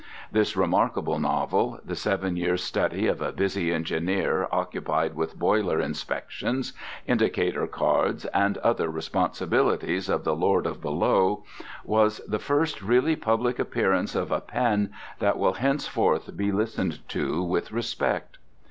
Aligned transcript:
This 0.31 0.57
remarkable 0.57 1.19
novel, 1.19 1.79
the 1.85 1.95
seven 1.95 2.35
years' 2.35 2.63
study 2.63 3.05
of 3.05 3.21
a 3.21 3.31
busy 3.31 3.71
engineer 3.71 4.47
occupied 4.51 5.13
with 5.15 5.37
boiler 5.37 5.79
inspections, 5.79 6.73
indicator 7.05 7.67
cards 7.67 8.25
and 8.33 8.57
other 8.57 8.89
responsibilities 8.89 10.09
of 10.09 10.23
the 10.23 10.35
Lord 10.35 10.65
of 10.65 10.81
Below, 10.81 11.43
was 11.85 12.17
the 12.27 12.39
first 12.39 12.81
really 12.81 13.15
public 13.15 13.59
appearance 13.59 14.15
of 14.15 14.31
a 14.31 14.41
pen 14.41 14.91
that 15.19 15.37
will 15.37 15.53
henceforth 15.53 16.35
be 16.35 16.51
listened 16.51 17.07
to 17.09 17.43
with 17.43 17.71
respect. 17.71 18.39